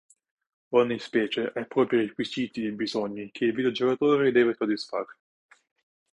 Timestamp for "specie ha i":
0.97-1.67